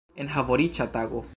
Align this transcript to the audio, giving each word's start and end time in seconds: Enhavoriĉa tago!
Enhavoriĉa 0.23 0.89
tago! 0.97 1.25